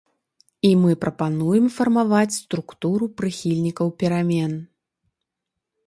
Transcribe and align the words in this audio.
І 0.69 0.71
мы 0.85 0.91
прапануем 1.03 1.65
фармаваць 1.77 2.39
структуру 2.41 3.05
прыхільнікаў 3.21 3.87
перамен. 4.05 4.53